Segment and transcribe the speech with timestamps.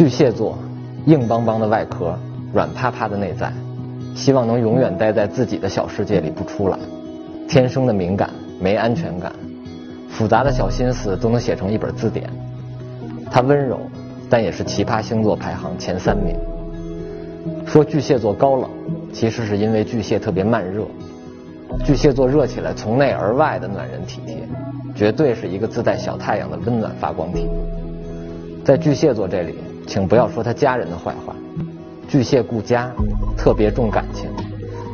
[0.00, 0.56] 巨蟹座，
[1.04, 2.18] 硬邦邦的外壳，
[2.54, 3.52] 软趴趴的内在，
[4.14, 6.78] 希望能永远待在自己的小世界里不出来。
[7.46, 9.30] 天生的敏感，没安全感，
[10.08, 12.30] 复杂的小心思都能写成一本字典。
[13.30, 13.78] 他温柔，
[14.30, 16.34] 但也是奇葩星座排行前三名。
[17.66, 18.70] 说巨蟹座高冷，
[19.12, 20.86] 其实是因为巨蟹特别慢热。
[21.84, 24.48] 巨蟹座热起来从内而外的暖人体贴，
[24.94, 27.46] 绝对是一个自带小太阳的温暖发光体。
[28.64, 29.56] 在巨蟹座这里。
[29.90, 31.34] 请不要说他家人的坏话。
[32.06, 32.92] 巨蟹顾家，
[33.36, 34.30] 特别重感情，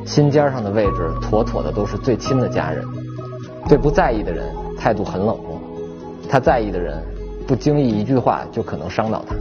[0.06, 2.82] 心尖上的位置妥妥的都是最亲的家人。
[3.68, 4.46] 对不在意的人
[4.78, 5.60] 态度很冷漠，
[6.30, 6.96] 他在意的人
[7.46, 9.34] 不经意一句话就可能伤到他。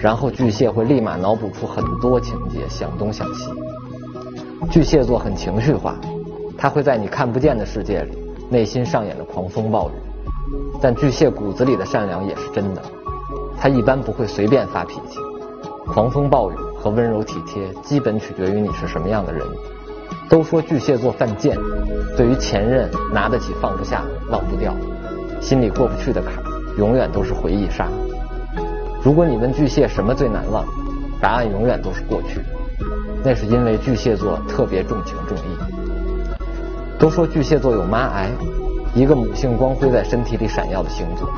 [0.00, 3.48] 然后巨蟹会立马脑补出很多情节，想东想西。
[4.68, 5.94] 巨蟹座很情绪化，
[6.58, 8.18] 他会在你看不见的世界里，
[8.50, 9.92] 内心上演着狂风暴雨。
[10.80, 12.82] 但巨蟹骨子里的善良也是真的。
[13.58, 15.18] 他一般不会随便发脾气，
[15.86, 19.42] 狂风暴雨和温柔体贴基本取决于你是什么样的人。
[20.28, 21.56] 都说巨蟹座犯贱，
[22.16, 24.74] 对于前任拿得起放不下忘不掉，
[25.40, 26.34] 心里过不去的坎，
[26.78, 27.88] 永远都是回忆杀。
[29.02, 30.64] 如果你问巨蟹什么最难忘，
[31.20, 32.40] 答案永远都是过去，
[33.22, 35.56] 那是因为巨蟹座特别重情重义。
[36.98, 38.30] 都说巨蟹座有妈癌，
[38.94, 41.28] 一个母性光辉在身体里闪耀的星座，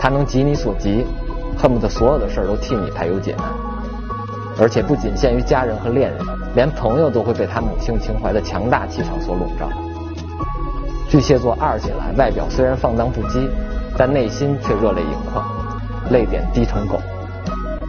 [0.00, 1.04] 它能急你所急。
[1.58, 3.46] 恨不得所有的事儿都替你排忧解难，
[4.60, 9.68] 而且不仅限于家人和恋人，连朋友都会被他母性情怀的强大气场所笼罩。
[11.08, 13.48] 巨蟹座二起来，外表虽然放荡不羁，
[13.96, 15.44] 但内心却热泪盈眶，
[16.10, 17.00] 泪点低成狗。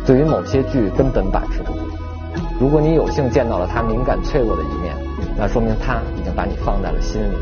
[0.06, 1.80] 对于某些剧根本把持不住。
[2.60, 4.96] 如果你有幸见到了他敏感脆弱的一面，
[5.38, 7.36] 那说明他已经把你放在了心里。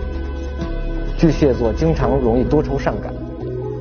[1.18, 3.14] 巨蟹座经常容易多愁善感。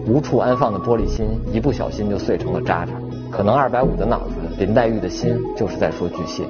[0.06, 2.92] 无处安放的玻璃心，一不小心就碎成了渣渣。
[3.30, 6.44] 可能二百五的脑子，林黛玉的心就是在说巨蟹。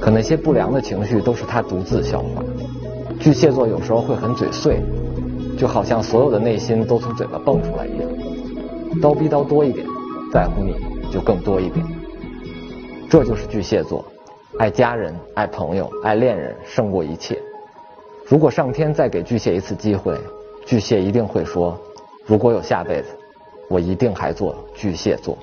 [0.00, 2.42] 可那些不良的情绪都是他独自消化。
[3.20, 4.82] 巨蟹座有时候会很嘴碎，
[5.56, 8.10] 就好像所有的内心都从嘴巴蹦出来一样。
[9.00, 9.86] 叨逼叨多一点，
[10.32, 10.74] 在乎你
[11.12, 11.86] 就更多一点。
[13.08, 14.04] 这就是巨蟹座，
[14.58, 17.38] 爱家人、爱朋友、爱恋人胜过一切。
[18.26, 20.18] 如果上天再给巨蟹一次机会，
[20.66, 21.78] 巨蟹一定会说。
[22.24, 23.08] 如果有下辈子，
[23.68, 25.36] 我一定还做巨蟹座。